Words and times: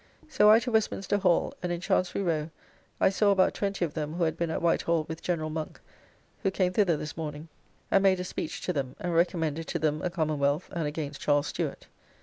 So 0.27 0.49
I 0.49 0.57
to 0.61 0.71
Westminster 0.71 1.19
Hall, 1.19 1.53
and 1.61 1.71
in 1.71 1.79
Chancery 1.79 2.23
Row 2.23 2.49
I 2.99 3.09
saw 3.09 3.29
about 3.29 3.53
twenty 3.53 3.85
of 3.85 3.93
them 3.93 4.13
who 4.15 4.23
had 4.23 4.35
been 4.35 4.49
at 4.49 4.59
White 4.59 4.81
Hall 4.81 5.05
with 5.07 5.21
General 5.21 5.51
Monk, 5.51 5.79
who 6.41 6.49
came 6.49 6.73
thither 6.73 6.97
this 6.97 7.15
morning, 7.15 7.49
and 7.91 8.01
made 8.01 8.19
a 8.19 8.23
speech 8.23 8.61
to 8.61 8.73
them, 8.73 8.95
and 8.99 9.13
recommended 9.13 9.67
to 9.67 9.77
them 9.77 10.01
a 10.01 10.09
Commonwealth, 10.09 10.69
and 10.71 10.87
against 10.87 11.21
Charles 11.21 11.45
Stuart. 11.45 11.85